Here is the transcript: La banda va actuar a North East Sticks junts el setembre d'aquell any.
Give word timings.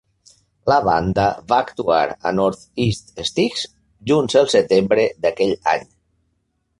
La 0.71 0.77
banda 0.85 1.25
va 1.53 1.59
actuar 1.65 1.99
a 2.29 2.31
North 2.39 2.63
East 2.85 3.13
Sticks 3.31 3.65
junts 4.13 4.39
el 4.41 4.49
setembre 4.55 5.07
d'aquell 5.27 5.55
any. 5.75 5.85